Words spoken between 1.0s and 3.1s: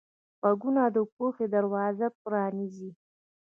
پوهې دروازه پرانیزي